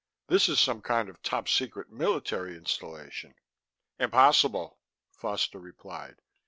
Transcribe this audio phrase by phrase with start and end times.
[0.29, 3.35] This is some kind of Top Secret military installation."
[3.99, 4.79] "Impossible,"
[5.11, 6.15] Foster replied.